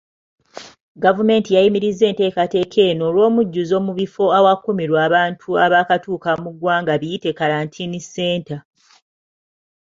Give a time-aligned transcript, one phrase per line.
[1.03, 8.57] Gavumenti yayimiriza enteekateeka eno olw'omujjuzo mubifo awakuumirwa abantu abaakatuuka mu ggwanga biyite kalantiini centre.